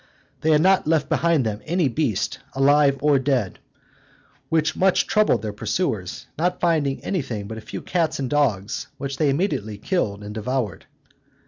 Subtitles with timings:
[0.39, 3.59] They had not left behind them any beast, alive or dead,
[4.49, 9.17] which much troubled their pursuers, not finding anything but a few cats and dogs, which
[9.17, 10.87] they immediately killed and devoured.